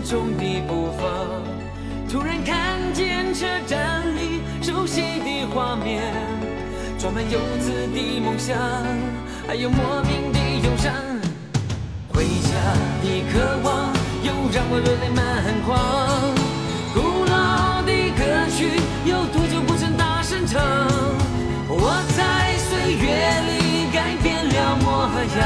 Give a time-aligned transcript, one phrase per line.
[0.00, 1.02] 我沉重的步伐。
[2.10, 6.02] 突然看见车站里熟悉的画面，
[6.98, 8.56] 装满游子的梦想，
[9.46, 10.92] 还有莫名的忧伤。
[12.12, 12.50] 回家
[13.02, 13.92] 的渴望，
[14.24, 15.20] 又让我热泪满
[15.66, 15.68] 眶。
[16.94, 18.20] 古老的歌
[18.56, 20.60] 曲，有多久不曾大声唱？
[21.68, 23.04] 我在岁月
[23.46, 25.40] 里改变了模样，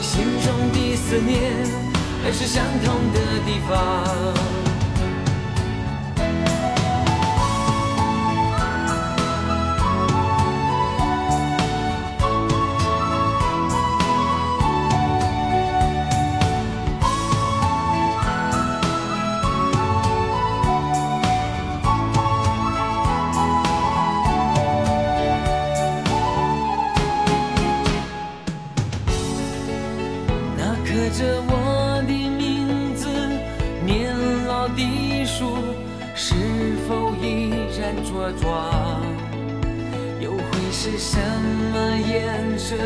[0.00, 1.81] 心中的思念
[2.22, 4.71] 还是相同的地方。
[38.22, 39.02] 然茁壮？
[40.20, 41.18] 又会是什
[41.72, 42.76] 么颜色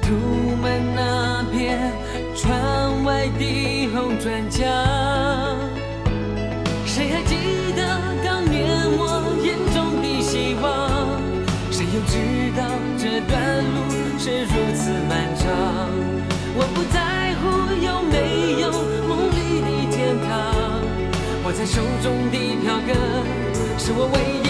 [0.00, 0.14] 涂
[0.62, 1.92] 满那片
[2.36, 4.62] 窗外的红砖墙？
[6.86, 7.82] 谁还记得
[8.24, 10.64] 当年我眼中的希望？
[11.72, 12.16] 谁又知
[12.56, 12.62] 道
[12.96, 13.76] 这段路
[14.18, 15.48] 是如此漫长？
[16.54, 17.42] 我不在乎
[17.84, 18.14] 有没
[18.60, 18.70] 有
[19.08, 19.98] 梦里的天
[20.28, 20.30] 堂，
[21.44, 22.88] 握在手中的票根
[23.78, 24.49] 是我唯一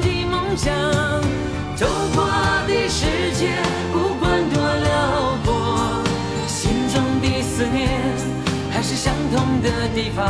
[0.55, 0.73] 想。
[1.75, 2.25] 走过
[2.67, 3.53] 的世界
[3.91, 6.03] 不管多辽阔，
[6.47, 7.89] 心中的思念
[8.71, 10.23] 还是相同的地方，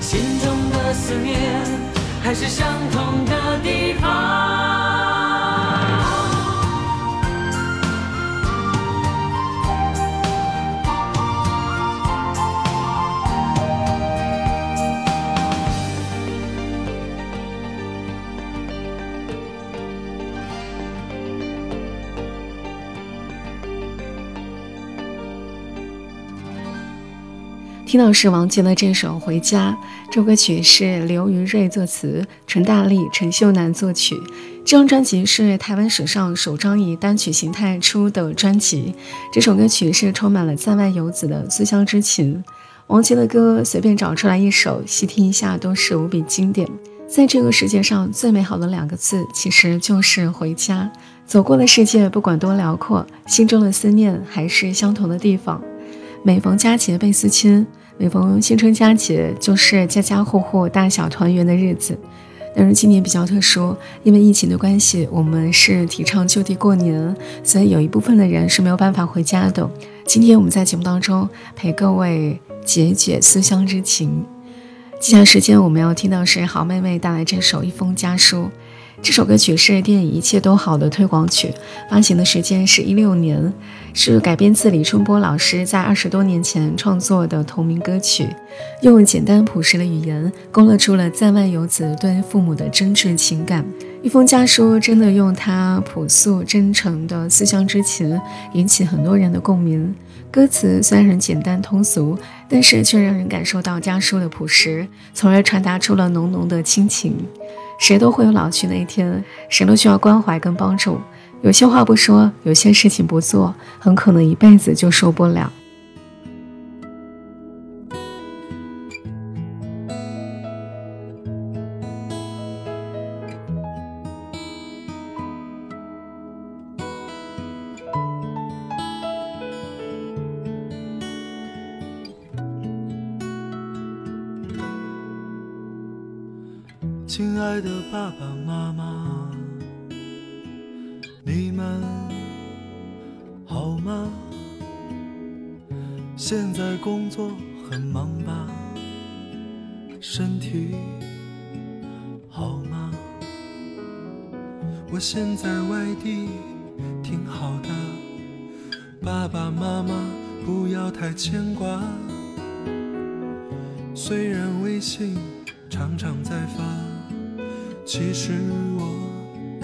[0.00, 1.64] 心中的思念
[2.22, 5.05] 还是相同的地方。
[27.86, 29.70] 听到是王杰的这首《回家》，
[30.10, 34.20] 这首歌曲是刘于瑞作词，陈大力、陈秀楠作曲。
[34.64, 38.92] 这张专辑是台湾史上首张以单曲形态出的专辑。
[39.32, 42.42] 这首歌曲是充满了在外游子的思乡之情。
[42.88, 46.68] 王杰的歌随便找出来一首，细听一下都是无比经典。
[47.06, 50.90] 在这个世界上最美好的两个字，其实就是回家。
[51.24, 55.62] 走过的世界不管多辽阔，心中的思念还是相同的地方。
[56.26, 57.64] 每逢佳节倍思亲，
[57.98, 61.96] 每逢新春佳节，就是家家户户大小团圆的日子。
[62.52, 69.70] 但是今年比较特殊，因为疫情的关系，我们是提倡就地过年，所以有一部分的人是没有办法回家的。
[70.04, 74.26] 今天我们在节目当中陪各位解解思乡之情。
[74.98, 78.38] 接下来时间我们要听到是好妹妹带来这首《一封家书》。
[79.02, 81.52] 这首歌曲是电影《一切都好》的推广曲，
[81.90, 83.52] 发行的时间是一六年，
[83.92, 88.26] 是改编自李春波老师在二十多年前创作的同名歌曲，
[88.80, 93.64] 用简单朴实的语言勾勒出了在外游子对父母的真挚情感。
[94.02, 98.18] 一封家书真的用它朴素真诚的思乡之情
[98.54, 99.94] 引起很多人的共鸣。
[100.30, 107.14] 歌词虽然简单通俗，但是却让人感受到家书的朴实，从而传达出了浓浓的亲情。
[107.78, 110.98] 谁都会有老去那一天，谁都需要关怀跟帮助。
[111.42, 115.52] 有些话不说，有些事情不做，很可能一辈子就受不了。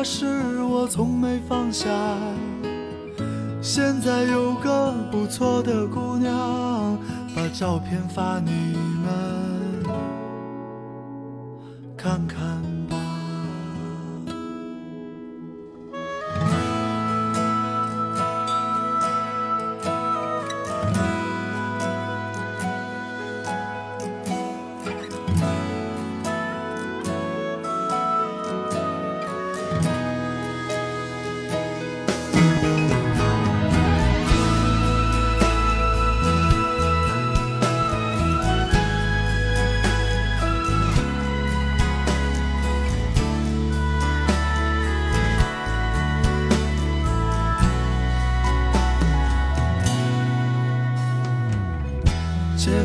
[0.00, 1.88] 那时我从没放下。
[3.60, 6.96] 现在有个不错的姑娘，
[7.34, 9.10] 把照片发你们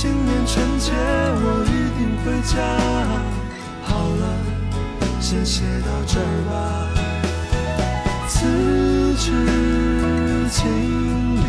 [0.00, 2.54] 今年春节我一定回家。
[3.82, 4.22] 好了，
[5.20, 6.54] 先写到这儿吧。
[8.28, 8.36] 辞
[9.18, 9.26] 职
[10.52, 11.42] 经理，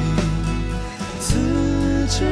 [1.20, 1.28] 辞
[2.10, 2.26] 职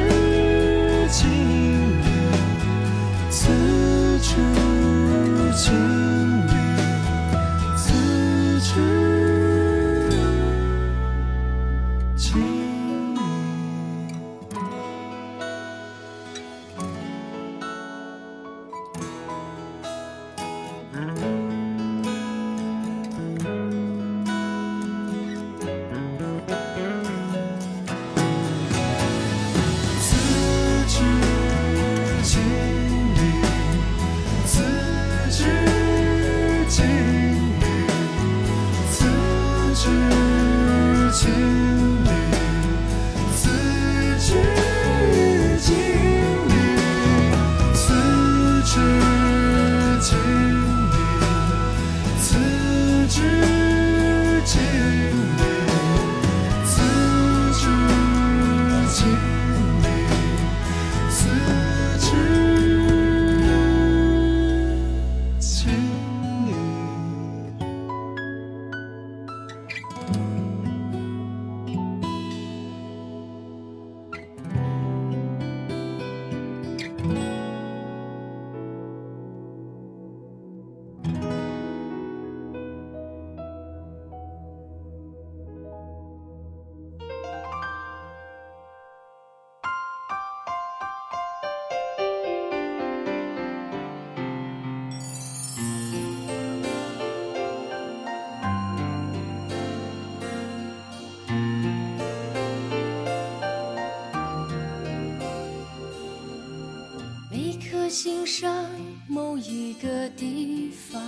[107.88, 108.66] 心上
[109.08, 111.02] 某一个地方，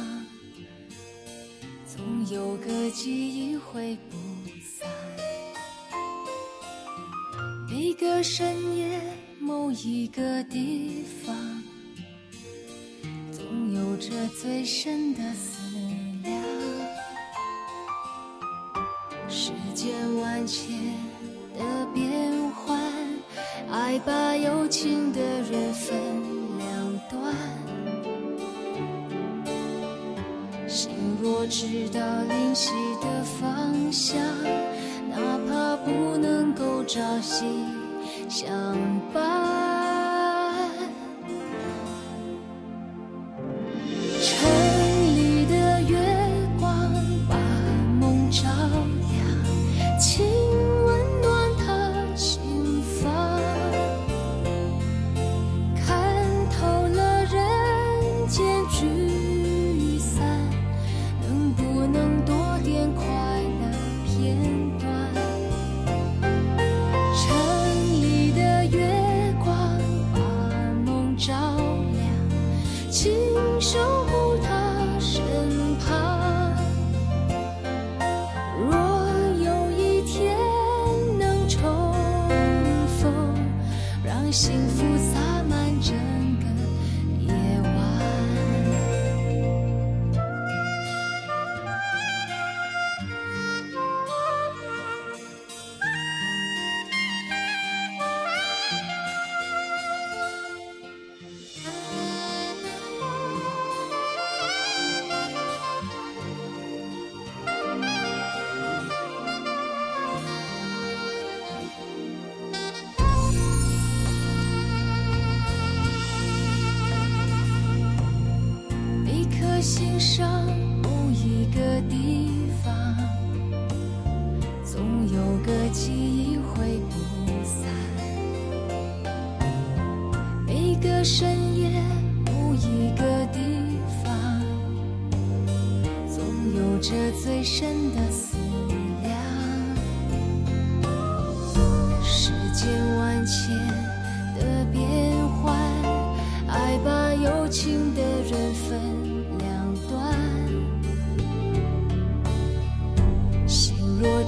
[1.87, 4.17] 总有个记忆会不
[4.65, 4.89] 散。
[7.69, 8.99] 每个深夜
[9.39, 11.63] 某一个地方，
[13.31, 14.11] 总有着
[14.41, 15.60] 最深的思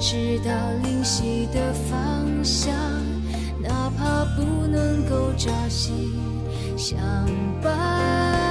[0.05, 0.51] 直到
[0.83, 2.75] 灵犀的方向，
[3.61, 5.93] 哪怕不能够朝夕
[6.75, 6.99] 相
[7.61, 8.42] 伴。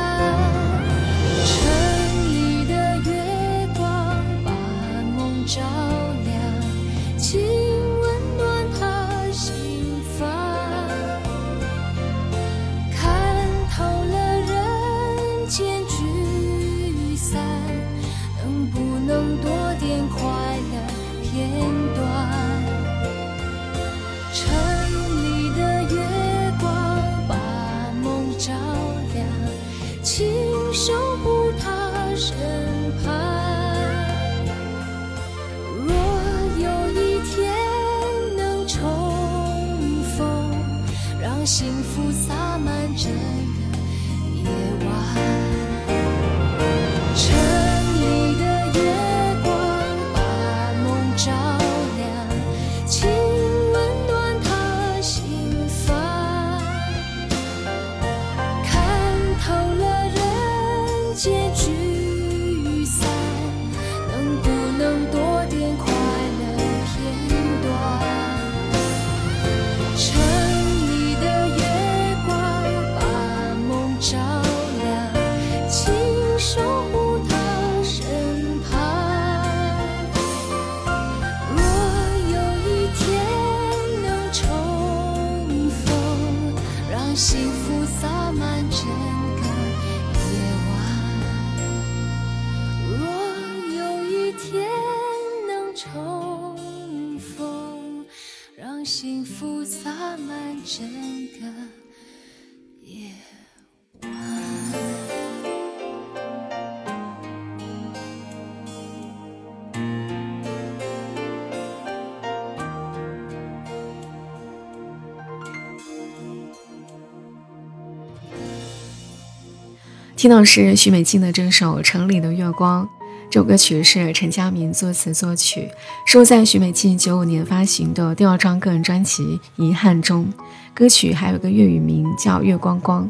[120.22, 122.84] 听到是许美静的这首《城里的月光》，
[123.28, 125.68] 这首歌曲是陈佳明作词作曲，
[126.06, 129.24] 收在许美静九五年发行的第二张个人专辑
[129.56, 130.32] 《遗憾》中。
[130.72, 133.04] 歌曲还有个粤语名叫《月光光》。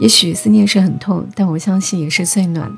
[0.00, 2.72] 也许思念是很痛，但我相信也是最暖。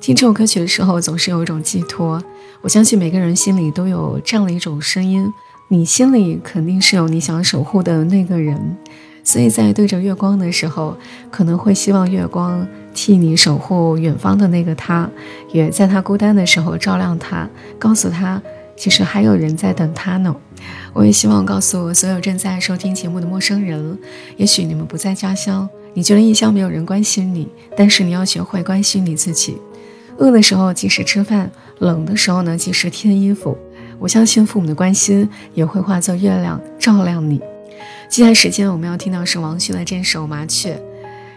[0.00, 2.22] 听这首歌曲的时候，总是有一种寄托。
[2.62, 5.28] 我相信每个人心里都有这样的一种声音，
[5.66, 8.76] 你心里肯定是有你想守护的那个人。
[9.24, 10.96] 所以在对着月光的时候，
[11.30, 15.08] 可能会希望月光替你守护远方的那个他，
[15.50, 18.40] 也在他孤单的时候照亮他，告诉他
[18.76, 20.36] 其实还有人在等他呢。
[20.92, 23.98] 我也希望告诉所有正在收听节目的陌生人，
[24.36, 29.56] 也许你们不在家乡，你觉得异乡没有人关心你，但是你要学会关心你自己。
[30.18, 33.56] 饿的时候及时吃饭，冷的时候呢及时添衣服。
[33.98, 37.40] 我相信父母的关心也会化作月亮照亮你。
[38.14, 40.72] 接下来时间我们要听到是王旭的这首《麻雀》，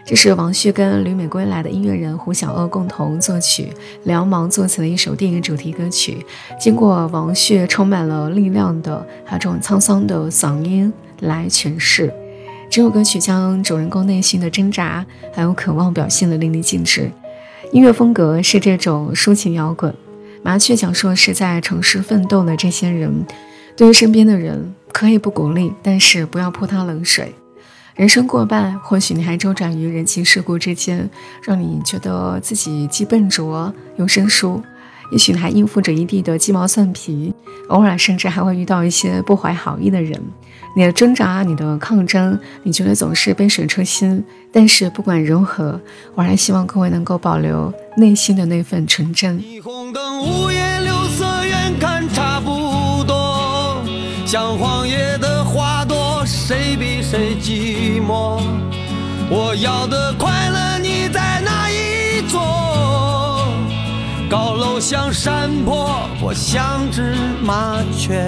[0.06, 3.72] 这是王旭跟旅美归来的音乐人胡小鸥共同作曲、
[4.04, 6.24] 梁芒作词的一首电影主题歌曲。
[6.56, 12.14] 经过王旭充满了力量的还有这种沧桑的嗓音来诠释，
[12.70, 15.04] 这首歌曲将主人公内心的挣扎
[15.34, 17.10] 还有渴望表现的淋漓尽致。
[17.72, 19.92] 音乐风格是这种抒情摇滚。
[20.44, 23.26] 麻雀讲述的是在城市奋斗的这些人，
[23.76, 24.76] 对于身边的人。
[24.92, 27.34] 可以不鼓励，但是不要泼他冷水。
[27.94, 31.08] 人生过半，或许你还周转于人情世故之间，
[31.42, 34.62] 让你觉得自己既笨拙又生疏。
[35.10, 37.34] 也许你还应付着一地的鸡毛蒜皮，
[37.68, 40.20] 偶尔甚至还会遇到一些不怀好意的人。
[40.76, 44.22] 你的挣扎，你的抗争，你觉得总是杯水车薪。
[44.52, 45.80] 但是不管如何，
[46.14, 49.40] 我还希望各位能够保留内心的那份纯真。
[49.40, 53.82] 霓虹灯五颜六色，远看差不多，
[54.26, 54.77] 像荒
[58.08, 58.40] 寞？
[59.30, 62.40] 我要的快乐，你在哪一座？
[64.30, 65.90] 高楼像山坡，
[66.22, 68.18] 我像只麻雀。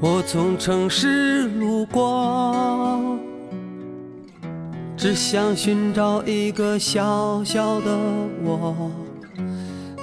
[0.00, 2.54] 我从城市路过，
[4.96, 7.96] 只想寻找一个小小的
[8.44, 8.90] 我，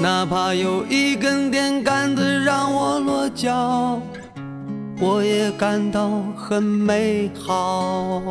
[0.01, 4.01] 哪怕有一根电杆子让我落脚，
[4.97, 8.21] 我也感到很美好。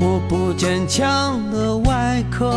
[0.00, 2.50] 我不坚强的外壳，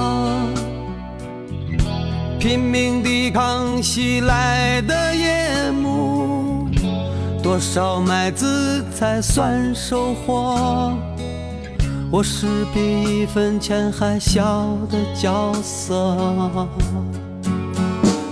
[2.40, 6.70] 拼命抵抗袭来的夜幕。
[7.44, 10.94] 多少麦子才算收获？
[12.10, 16.18] 我是比一分钱还小的角色。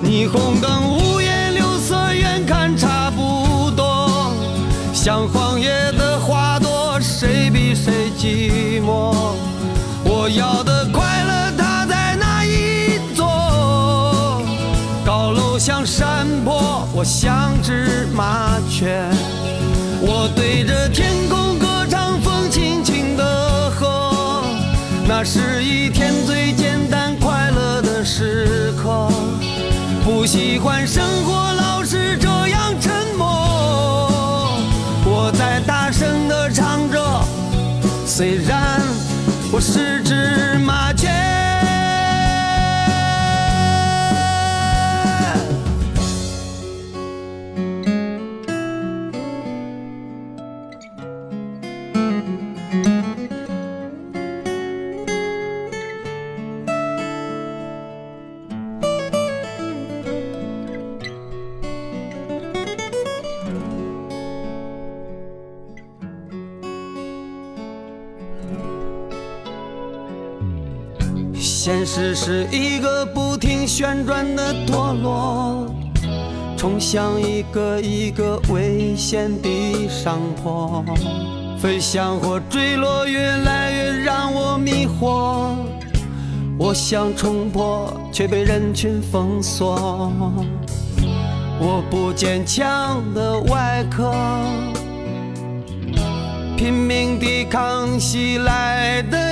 [0.03, 4.33] 霓虹灯五颜六色，远看差不多，
[4.93, 9.35] 像荒野的花朵，谁比谁寂寞？
[10.03, 14.41] 我要的快乐，它在哪一座？
[15.05, 19.07] 高楼像山坡，我像只麻雀。
[20.01, 24.43] 我对着天空歌唱，风轻轻的和，
[25.07, 29.07] 那是一天最简单快乐的时刻。
[30.03, 34.59] 不喜欢生活老是这样沉默，
[35.05, 37.23] 我在大声的唱着，
[38.05, 38.81] 虽然
[39.51, 40.90] 我是只麻
[71.63, 75.67] 现实是一个不停旋转的陀螺，
[76.57, 80.83] 冲向一个一个危险的上坡。
[81.59, 85.53] 飞翔或坠落，越来越让我迷惑。
[86.57, 90.11] 我想冲破，却被人群封锁。
[91.59, 94.11] 我不坚强的外壳，
[96.57, 99.30] 拼命抵抗袭来的。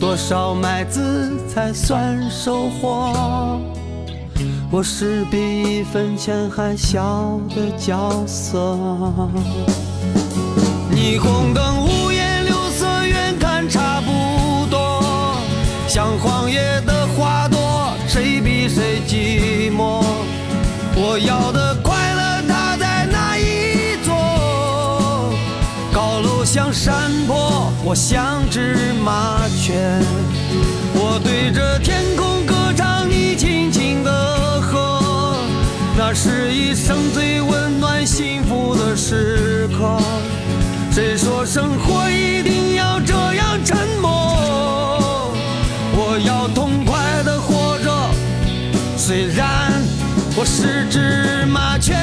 [0.00, 3.60] 多少麦子才算收获？
[4.70, 8.56] 我是比一分钱还小的角色。
[10.90, 15.36] 霓虹灯五颜六色，远看差不多，
[15.86, 20.02] 像荒野的花朵，谁比谁寂寞？
[20.96, 21.89] 我要的光
[26.52, 29.72] 像山坡，我像只麻雀。
[30.94, 35.36] 我对着天空歌唱，你轻轻的和，
[35.96, 39.96] 那是一生最温暖幸福的时刻。
[40.90, 45.30] 谁说生活一定要这样沉默？
[45.94, 48.10] 我要痛快的活着，
[48.96, 49.72] 虽然
[50.34, 51.99] 我是只麻雀。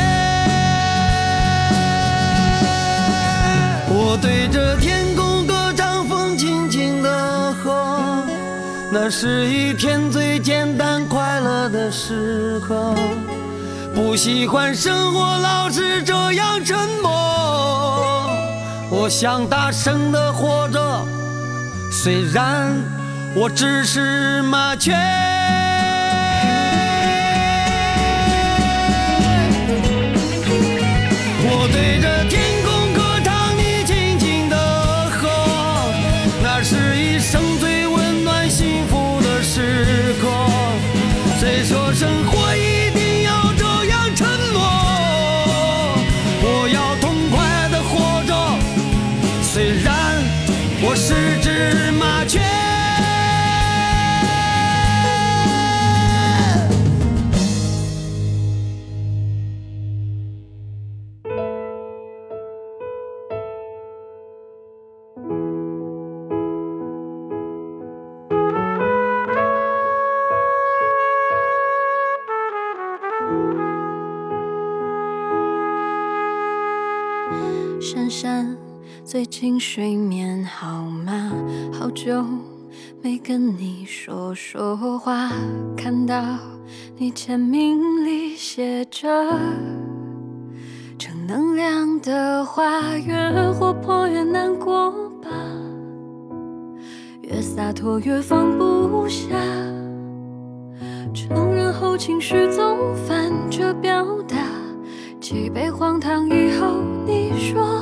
[8.90, 12.96] 那是一天最简单快乐的时刻。
[13.94, 17.12] 不喜欢生活老是这样沉默，
[18.90, 21.06] 我想大声的活着，
[21.92, 22.74] 虽然
[23.36, 25.27] 我只是麻雀。
[41.98, 42.27] 生
[79.50, 81.32] 近睡眠好吗？
[81.72, 82.22] 好久
[83.02, 85.32] 没跟你说说话，
[85.78, 86.22] 看到
[86.98, 89.08] 你签名里写着
[90.98, 93.16] 正能量的话，越
[93.54, 95.30] 活泼越难过吧，
[97.22, 99.30] 越洒脱越放不下，
[101.14, 104.36] 承认后情绪总反着表达。
[105.22, 107.82] 几杯荒唐以后，你说，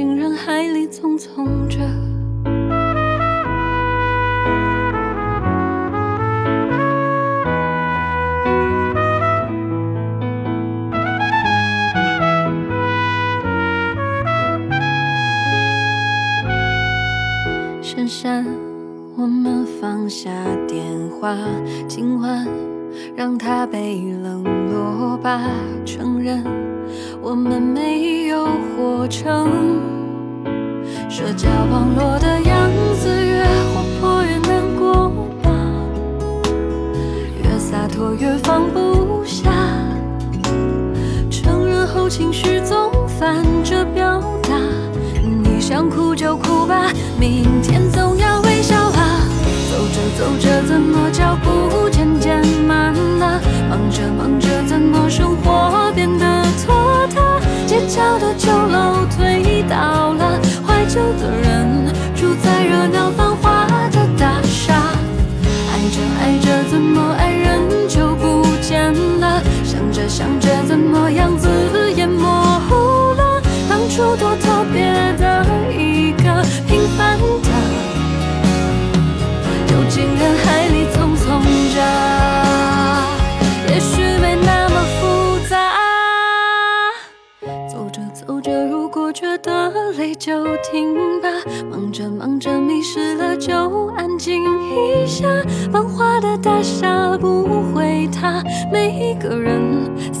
[0.00, 2.11] 人海里匆匆着。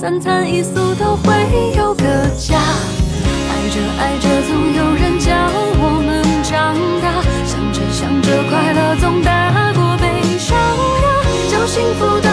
[0.02, 1.32] 三餐一宿都会
[1.78, 2.02] 有个
[2.36, 2.58] 家。
[2.58, 5.30] 爱着爱着，总有人教
[5.78, 7.22] 我们长大。
[7.46, 11.06] 想着想着，快乐总大过悲伤呀。
[11.48, 12.31] 叫幸福的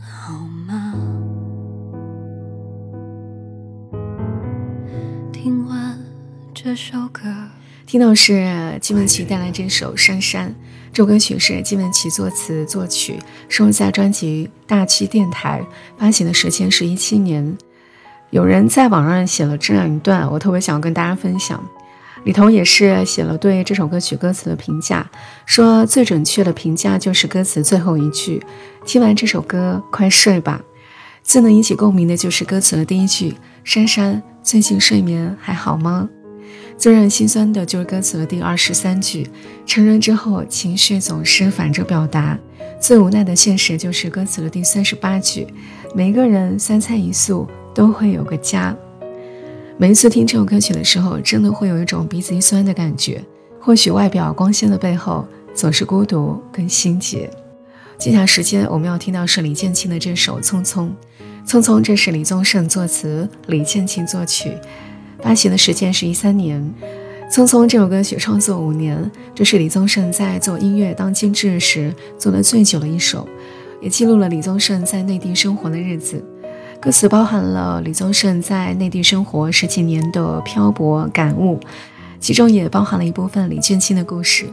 [0.00, 0.34] 好
[0.66, 0.94] 吗？
[5.32, 5.98] 听完
[6.54, 7.22] 这首歌，
[7.86, 10.48] 听到是金玟岐带来这首《珊珊》，
[10.92, 15.60] 这首歌曲是金玟岐作词作曲，收录在专辑《大气电台》，
[15.98, 17.56] 发行的时间是一七年。
[18.30, 21.62] 有人在网上写了这样一段，我特别想跟大家分享。
[22.24, 25.08] 里头也是写了对这首歌曲歌词的评价，
[25.46, 28.42] 说最准确的评价就是歌词最后一句
[28.84, 30.60] ：“听完这首歌，快睡吧。”
[31.22, 36.08] 最能引起共鸣的就是歌词的第一句：“珊珊，最近睡眠还好吗？”
[36.76, 39.28] 最让人心酸的就是歌词的第二十三句
[39.66, 42.38] ：“成人之后，情绪总是反着表达。”
[42.80, 45.46] 最无奈的现实就是歌词的第三十八句
[45.94, 48.74] ：“每个人三餐一宿都会有个家。”
[49.80, 53.24] 每一次听这首歌曲的时候，真的会有一种鼻子一酸的感觉。
[53.58, 57.30] 或许外表光鲜的背后，总是孤独跟心结。
[57.96, 60.80] 接下来时间我们要听到是李建清的这首《匆匆》。
[61.48, 64.52] 《匆匆》这是李宗盛作词，李建清作曲，
[65.22, 66.62] 发行的时间是一三年。
[67.34, 73.26] 《匆匆》这首歌曲创作五年，这是李宗盛在做音乐当监制时做的最久的一首，
[73.80, 76.22] 也记录了李宗盛在内地生活的日子。
[76.80, 81.60] 歌词包含了李宗盛在内地生活十几年的漂泊感悟，
[82.18, 84.46] 其中也包含了一部分李建清的故事。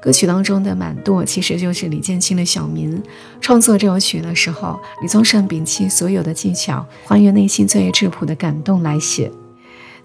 [0.00, 3.02] 歌曲当中的满舵其实就是李建清的小名。
[3.40, 9.32] 创作这首曲的时候，李宗盛摒弃所有的技巧，还原内心最质朴的感动来写。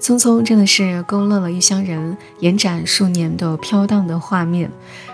[0.02, 4.72] 匆匆真的是勾勒了异乡人延展数年的飘荡的画面，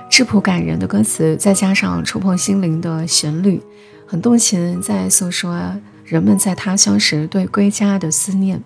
[0.09, 3.61] 质朴感人的歌词，再加上触碰心灵的旋律，
[4.05, 5.75] 很动情，在诉说。
[6.05, 8.61] 人们在他乡时对归家的思念，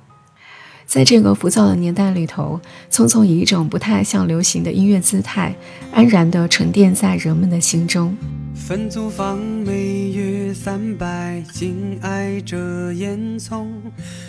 [0.85, 2.59] 在这个浮躁的年代里头，
[2.91, 5.55] 匆匆以一种不太像流行的音乐姿态，
[5.91, 8.15] 安然地沉淀在人们的心中。
[8.53, 13.65] 分租房每月三百，紧挨着烟囱，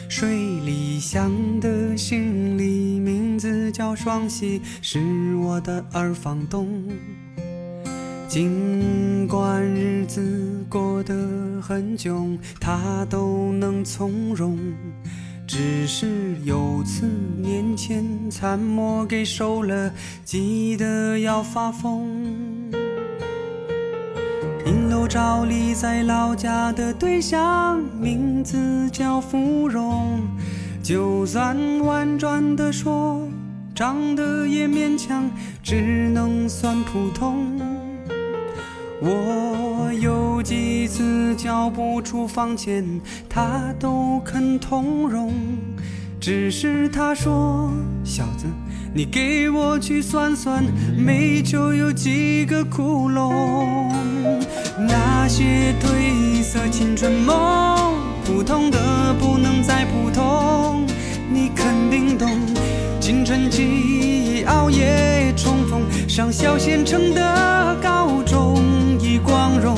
[0.08, 0.30] 水
[0.64, 6.68] 里香的行李，名字叫双喜，是我的二房东。
[8.30, 11.12] 尽管日子过得
[11.60, 14.56] 很窘，他都能从容。
[15.48, 19.92] 只是有次年前参谋给收了，
[20.24, 22.06] 急得要发疯。
[24.64, 30.20] 银楼照例在老家的对象，名字叫芙蓉。
[30.84, 33.28] 就算婉转的说，
[33.74, 35.28] 长得也勉强，
[35.64, 37.69] 只能算普通。
[39.02, 45.32] 我有几次交不出房钱，他都肯通融。
[46.20, 47.72] 只是他说
[48.04, 48.44] ：“小子，
[48.92, 50.62] 你给我去算算，
[50.94, 53.90] 煤球有几个窟窿？
[54.76, 57.94] 那些褪色青春梦，
[58.26, 60.84] 普通的不能再普通。
[61.32, 62.28] 你肯定懂，
[63.00, 68.62] 青春期熬夜冲锋，上小县城的高中。”
[69.24, 69.76] 光荣，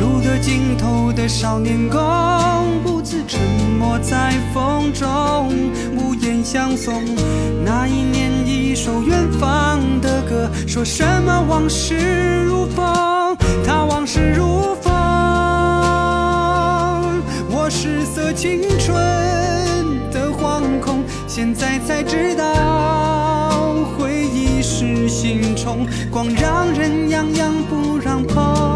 [0.00, 2.00] 路的尽头的少年宫，
[2.82, 3.40] 不自沉
[3.78, 5.52] 默在风中，
[5.96, 7.04] 无言相送。
[7.64, 14.92] 那一年，一首远方的歌，说什么往事如风，他往事如风。
[17.50, 18.94] 我失色青春
[20.12, 22.44] 的惶恐，现在才知道，
[23.98, 24.15] 回
[24.68, 28.16] 是心中，光让人痒痒不让。
[28.26, 28.75] 碰，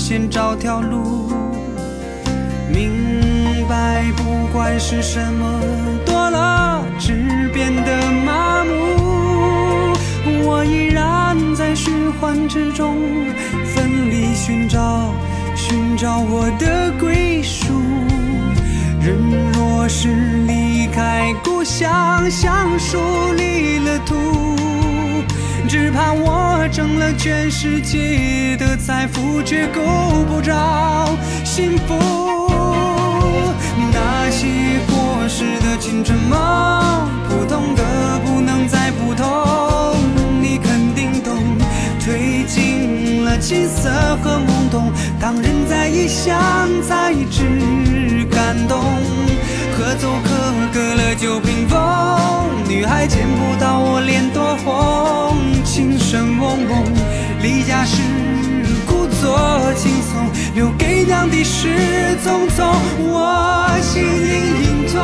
[0.00, 1.30] 先找条路。
[2.72, 3.10] 明。
[3.68, 5.60] 白，不管是什么
[6.04, 9.94] 多了，只变得麻木。
[10.42, 12.96] 我依然在循环之中，
[13.64, 15.14] 奋力寻找，
[15.54, 17.72] 寻找我的归属。
[19.00, 19.16] 人
[19.52, 20.08] 若是
[20.48, 22.98] 离开故乡，像树
[23.36, 23.99] 离了，
[25.70, 29.80] 只怕我挣了全世界的财富，却够
[30.26, 31.94] 不着幸福。
[33.92, 34.48] 那些
[34.88, 39.94] 过时的青春梦，普通的不能再普通。
[40.42, 41.36] 你肯定懂，
[42.00, 43.88] 褪尽了青涩
[44.24, 44.92] 和懵懂。
[45.20, 46.36] 当人在异乡，
[46.82, 48.82] 才知感动。
[49.80, 50.30] 可走可
[50.74, 51.80] 隔了酒瓶风，
[52.68, 55.34] 女孩见不到我脸多红。
[55.64, 56.84] 琴声嗡嗡，
[57.40, 58.02] 离家时
[58.86, 61.02] 故作轻松，留给。
[61.04, 65.00] 娘的事匆匆，我心隐隐痛，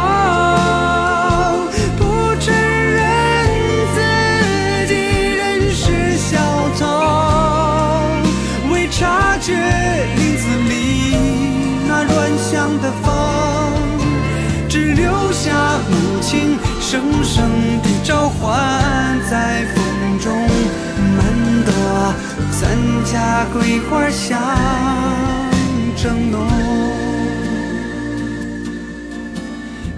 [16.88, 17.50] 声声
[17.82, 20.32] 的召唤在风中。
[21.16, 21.18] 满
[21.64, 22.14] 朵
[22.52, 24.38] 咱家桂花香
[25.96, 26.46] 正浓，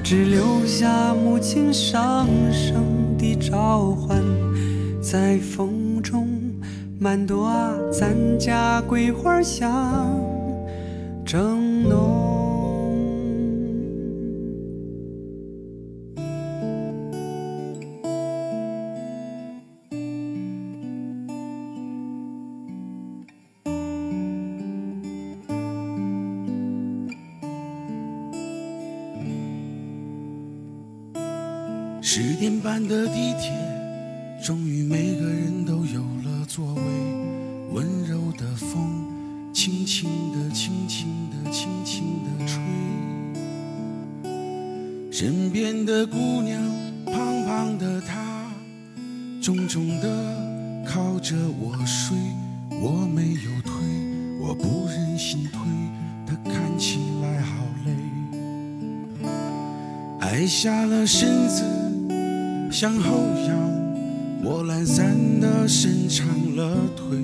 [0.03, 2.83] 只留下母亲声声
[3.19, 4.25] 的召唤
[5.03, 6.27] 在风中。
[6.99, 10.19] 满朵啊咱家桂花香
[11.23, 12.28] 正浓。
[64.59, 67.17] 我懒散地伸长了腿。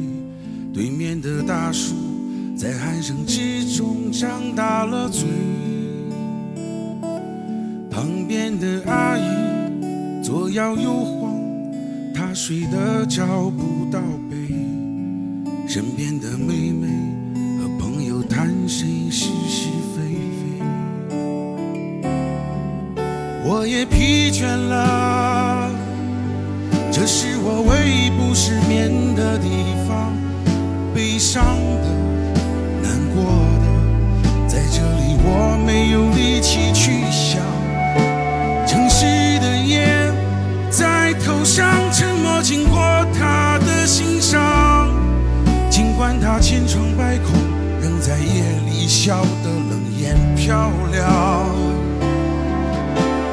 [0.73, 1.93] 对面的大叔
[2.57, 5.27] 在鼾声之中张大了嘴。
[7.91, 11.35] 旁边的阿姨左摇右晃，
[12.15, 14.37] 她睡得找不到北。
[15.67, 16.87] 身边的妹妹
[17.59, 20.03] 和朋友谈谁是是非
[20.39, 20.63] 非。
[23.45, 25.24] 我也疲倦了。
[27.47, 30.15] 我唯一不失眠的地方，
[30.95, 31.45] 悲伤
[31.83, 31.89] 的、
[32.83, 33.23] 难过
[33.61, 37.43] 的，在这里我没有力气去想。
[38.67, 39.05] 城市
[39.41, 40.11] 的夜
[40.71, 42.79] 在头上沉默，经过
[43.13, 44.89] 他的心上。
[45.69, 47.31] 尽管他千疮百孔，
[47.83, 51.47] 仍在夜里笑得冷眼漂亮。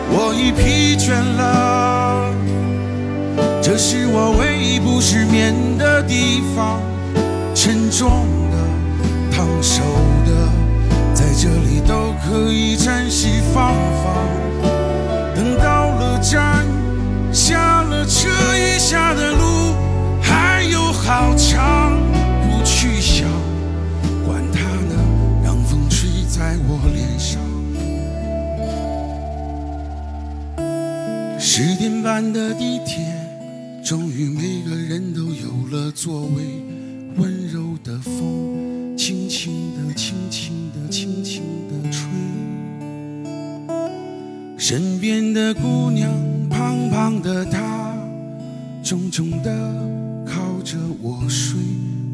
[0.09, 1.90] 我已疲倦了。
[3.71, 6.81] 这是我唯一不失眠的地方，
[7.55, 8.57] 沉重的、
[9.31, 9.81] 烫手
[10.25, 10.49] 的，
[11.13, 14.13] 在这里都可以暂时放放。
[15.33, 16.65] 等到了站，
[17.31, 19.73] 下了车，余下的路
[20.21, 21.97] 还有好长，
[22.41, 23.25] 不去想，
[24.27, 24.95] 管它呢，
[25.45, 27.39] 让风吹在我脸上。
[31.39, 32.90] 十点半的地铁。
[45.53, 46.09] 的姑娘，
[46.49, 47.93] 胖胖的她，
[48.81, 49.51] 重重的
[50.25, 51.59] 靠着我睡。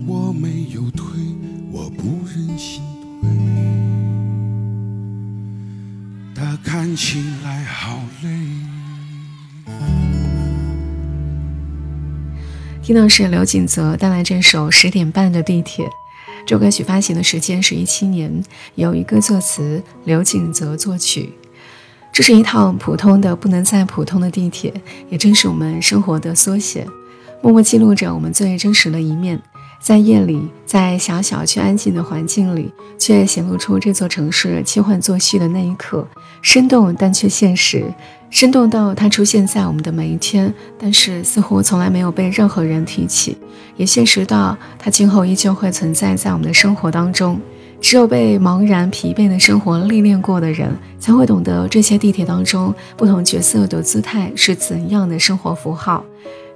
[0.07, 1.05] 我没有推，
[1.71, 2.81] 我不忍心
[3.21, 3.29] 推。
[6.33, 8.29] 她看起来好累。
[12.81, 15.85] 听到是刘锦泽带来这首《十点半的地铁》，
[16.47, 21.33] 这首歌曲发行的时间是一七年，由一个作词，刘锦泽作曲。
[22.17, 24.73] 这是一趟普通的不能再普通的地铁，
[25.07, 26.83] 也正是我们生活的缩写，
[27.43, 29.39] 默默记录着我们最真实的一面。
[29.79, 36.07] 在夜里，在小小却安静的环境里，却显露出这座城市切换作序的那一刻，
[36.41, 37.85] 生动但却现实，
[38.31, 43.37] 生动到它出现在我们的每一天，但是似乎从来没有被任何人提起；
[43.75, 47.39] 也现实到它今后依旧会存在在我们的生活当中。
[47.79, 56.03] 只有被茫然疲惫的生活历练过的人，才会懂得这些地铁当中不同角色的姿态是怎样的生活符号。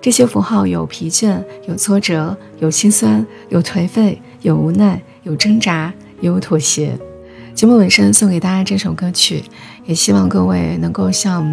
[0.01, 6.97] 这些符号有疲倦，有挫折，有心酸，有颓废，有无奈，有挣扎，有妥协。
[7.53, 9.43] 节目尾声送给大家这首歌曲，
[9.86, 11.45] 也希望各位能够像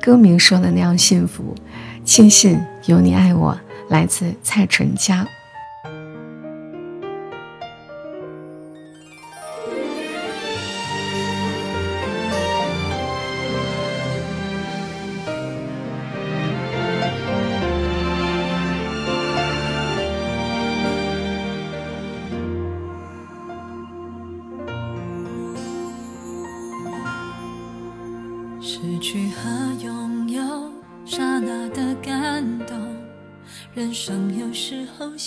[0.00, 1.54] 歌名说的那样幸福。
[2.02, 3.56] 庆幸有你爱我，
[3.90, 5.28] 来自蔡淳佳。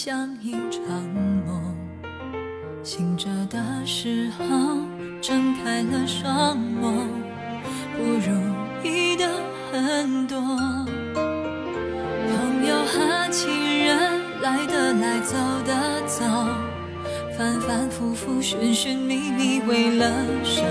[0.06, 0.84] 像一场
[1.47, 1.76] 梦。
[2.84, 4.45] 醒着的时候，
[5.20, 7.08] 睁开了双眸，
[7.97, 9.28] 不如意的
[9.72, 10.38] 很多。
[11.18, 13.49] 朋友和亲
[13.84, 15.36] 人来的来，走
[15.66, 15.74] 的
[16.06, 16.24] 走，
[17.36, 20.06] 反反复复，寻寻觅觅，为了
[20.43, 20.62] 什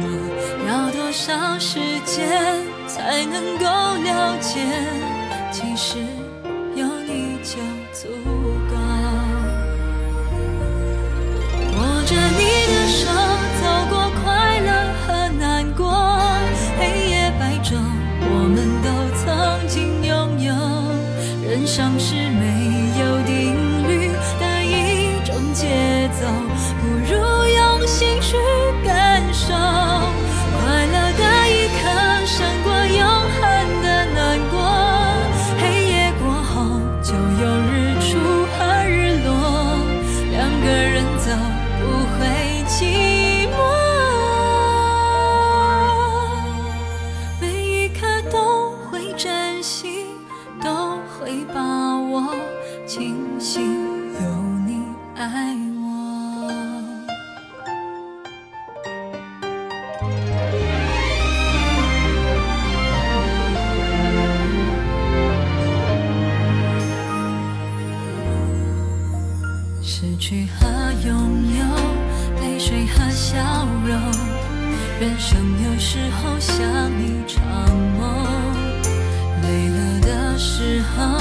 [0.00, 0.18] 么？
[0.68, 3.66] 要多少时间才能够
[4.02, 4.66] 了解？
[5.52, 5.98] 其实
[6.74, 7.54] 有你就
[7.92, 8.49] 足够。
[12.90, 13.29] 生
[69.82, 70.66] 失去和
[71.06, 71.16] 拥
[71.58, 71.64] 有，
[72.40, 73.38] 泪水和笑
[73.86, 73.96] 容，
[75.00, 76.64] 人生有时候像
[77.00, 77.40] 一场
[77.98, 78.26] 梦。
[79.42, 81.18] 累了的时候，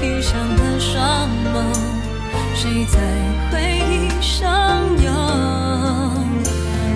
[0.00, 1.56] 闭上了双眸，
[2.54, 2.98] 谁在
[3.50, 4.50] 回忆上
[5.02, 5.12] 游？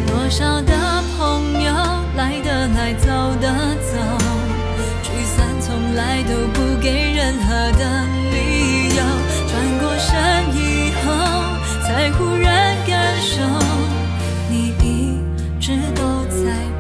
[0.07, 1.73] 多少的朋友，
[2.17, 3.07] 来的来，走
[3.41, 3.99] 的走，
[5.03, 8.24] 聚散从来都不给任何的。
[11.95, 13.41] 才忽然感受
[14.51, 15.21] 你一
[15.61, 16.74] 直都在